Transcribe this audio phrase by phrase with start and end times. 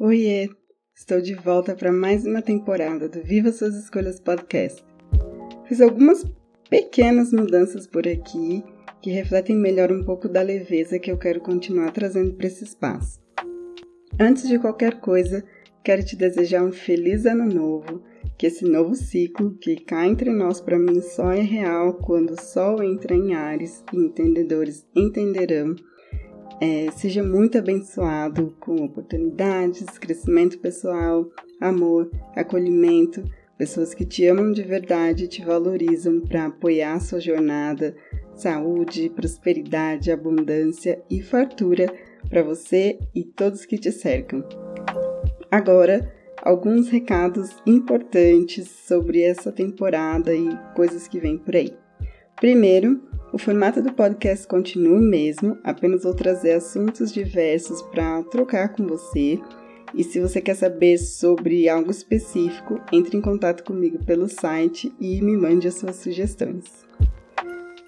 [0.00, 0.48] Oiê!
[0.94, 4.84] Estou de volta para mais uma temporada do Viva Suas Escolhas Podcast.
[5.66, 6.24] Fiz algumas
[6.70, 8.62] pequenas mudanças por aqui
[9.02, 13.20] que refletem melhor um pouco da leveza que eu quero continuar trazendo para esse espaço.
[14.20, 15.44] Antes de qualquer coisa,
[15.82, 18.00] quero te desejar um feliz ano novo,
[18.38, 22.40] que esse novo ciclo que cá entre nós para mim só é real quando o
[22.40, 25.74] sol entra em Ares e entendedores entenderão
[26.60, 31.28] é, seja muito abençoado com oportunidades, crescimento pessoal,
[31.60, 33.22] amor, acolhimento,
[33.56, 37.94] pessoas que te amam de verdade e te valorizam para apoiar a sua jornada,
[38.34, 41.92] saúde, prosperidade, abundância e fartura
[42.28, 44.44] para você e todos que te cercam.
[45.50, 51.74] Agora, alguns recados importantes sobre essa temporada e coisas que vêm por aí.
[52.36, 53.00] Primeiro,
[53.38, 58.84] o formato do podcast continua o mesmo, apenas vou trazer assuntos diversos para trocar com
[58.84, 59.38] você.
[59.94, 65.22] E se você quer saber sobre algo específico, entre em contato comigo pelo site e
[65.22, 66.64] me mande as suas sugestões.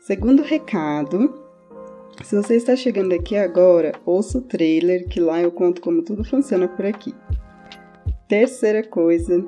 [0.00, 1.34] Segundo recado,
[2.22, 6.24] se você está chegando aqui agora, ouça o trailer que lá eu conto como tudo
[6.24, 7.14] funciona por aqui.
[8.26, 9.44] Terceira coisa,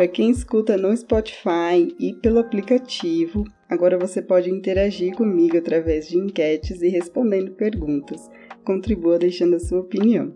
[0.00, 6.16] para quem escuta no Spotify e pelo aplicativo, agora você pode interagir comigo através de
[6.16, 8.30] enquetes e respondendo perguntas.
[8.64, 10.34] Contribua deixando a sua opinião.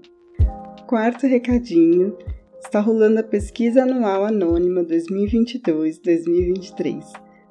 [0.86, 2.14] Quarto recadinho:
[2.62, 7.02] está rolando a pesquisa anual anônima 2022-2023.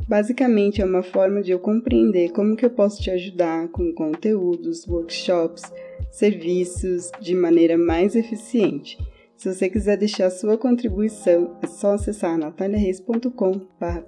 [0.07, 4.87] Basicamente é uma forma de eu compreender como que eu posso te ajudar com conteúdos,
[4.87, 5.63] workshops,
[6.11, 8.99] serviços de maneira mais eficiente.
[9.37, 13.61] Se você quiser deixar sua contribuição, é só acessar nataliareis.com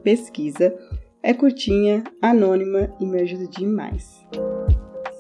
[0.04, 0.74] pesquisa.
[1.22, 4.26] É curtinha, anônima e me ajuda demais.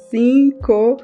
[0.09, 0.97] 5.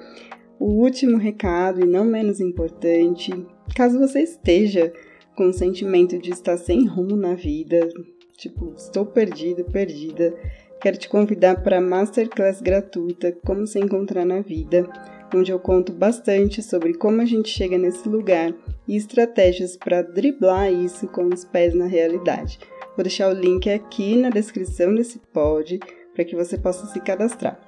[0.60, 3.32] O último recado, e não menos importante,
[3.76, 4.94] caso você esteja
[5.36, 7.90] com o sentimento de estar sem rumo na vida,
[8.38, 10.34] tipo, estou perdido, perdida,
[10.80, 14.88] quero te convidar para a masterclass gratuita Como se encontrar na vida
[15.34, 18.54] onde eu conto bastante sobre como a gente chega nesse lugar
[18.88, 22.60] e estratégias para driblar isso com os pés na realidade.
[22.96, 25.80] Vou deixar o link aqui na descrição desse pod
[26.14, 27.60] para que você possa se cadastrar.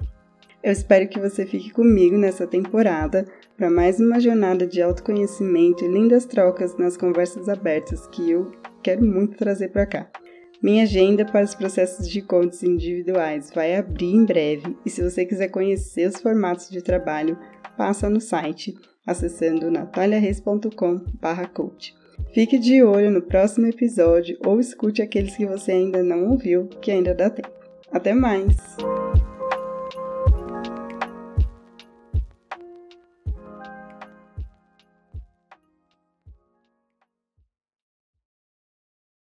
[0.62, 3.26] Eu espero que você fique comigo nessa temporada
[3.56, 8.50] para mais uma jornada de autoconhecimento e lindas trocas nas conversas abertas que eu
[8.82, 10.10] quero muito trazer para cá.
[10.62, 15.26] Minha agenda para os processos de contas individuais vai abrir em breve e se você
[15.26, 17.36] quiser conhecer os formatos de trabalho,
[17.76, 18.74] passa no site
[19.06, 21.94] acessando nataliareis.com/coach.
[22.32, 26.90] Fique de olho no próximo episódio ou escute aqueles que você ainda não ouviu, que
[26.90, 27.52] ainda dá tempo.
[27.92, 28.56] Até mais!